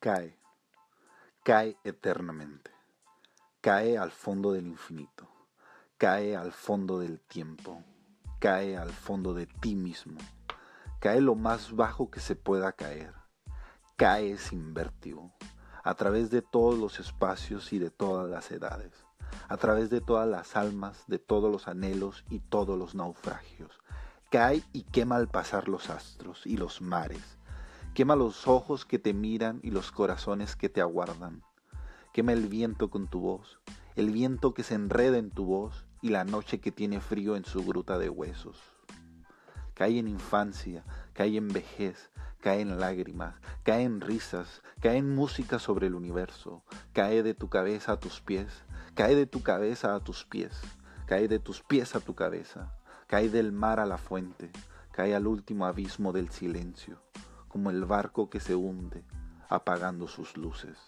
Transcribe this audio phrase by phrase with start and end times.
[0.00, 0.34] cae,
[1.44, 2.70] cae eternamente,
[3.60, 5.28] cae al fondo del infinito,
[5.98, 7.84] cae al fondo del tiempo,
[8.38, 10.18] cae al fondo de ti mismo,
[11.00, 13.12] cae lo más bajo que se pueda caer,
[13.96, 15.34] cae sin vértigo,
[15.84, 18.92] a través de todos los espacios y de todas las edades,
[19.48, 23.78] a través de todas las almas, de todos los anhelos y todos los naufragios.
[24.30, 27.39] Cae y quema al pasar los astros y los mares.
[28.00, 31.42] Quema los ojos que te miran y los corazones que te aguardan.
[32.14, 33.60] Quema el viento con tu voz,
[33.94, 37.44] el viento que se enreda en tu voz y la noche que tiene frío en
[37.44, 38.58] su gruta de huesos.
[39.74, 40.82] Cae en infancia,
[41.12, 42.10] cae en vejez,
[42.40, 47.50] cae en lágrimas, cae en risas, cae en música sobre el universo, cae de tu
[47.50, 50.58] cabeza a tus pies, cae de tu cabeza a tus pies,
[51.04, 52.72] cae de tus pies a tu cabeza,
[53.08, 54.50] cae del mar a la fuente,
[54.90, 56.98] cae al último abismo del silencio,
[57.50, 59.04] como el barco que se hunde,
[59.48, 60.78] apagando sus luces.